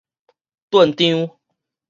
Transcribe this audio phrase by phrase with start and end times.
[0.71, 1.37] 扽張